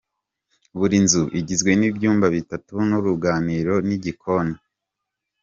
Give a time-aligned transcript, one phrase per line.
[0.77, 4.55] Buri nzu igizwe n’ibyumba bitatu n’uruganiriro n’igikoni.